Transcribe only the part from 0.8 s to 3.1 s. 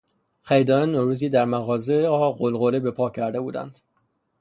نوروزی در مغازهها غلغله به پا